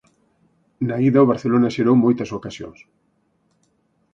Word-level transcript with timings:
Na 0.87 0.95
ida 1.07 1.23
o 1.25 1.29
Barcelona 1.31 1.73
xerou 1.75 1.95
moitas 1.99 2.33
ocasións. 2.37 2.79